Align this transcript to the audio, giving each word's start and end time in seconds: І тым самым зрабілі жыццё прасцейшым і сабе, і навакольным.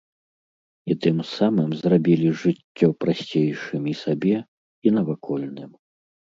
І 0.93 0.95
тым 1.03 1.17
самым 1.39 1.69
зрабілі 1.83 2.33
жыццё 2.45 2.87
прасцейшым 3.05 3.81
і 3.95 3.97
сабе, 4.03 4.35
і 4.89 4.99
навакольным. 5.01 5.71